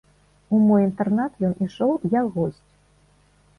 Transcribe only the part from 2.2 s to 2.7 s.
госць.